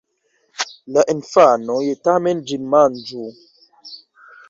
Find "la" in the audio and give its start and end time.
0.95-1.03